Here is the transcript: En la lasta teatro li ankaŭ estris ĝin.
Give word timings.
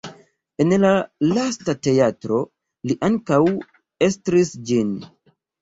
En 0.63 0.75
la 0.83 0.93
lasta 1.33 1.75
teatro 1.89 2.39
li 2.91 2.97
ankaŭ 3.11 3.41
estris 4.09 4.59
ĝin. 4.73 4.99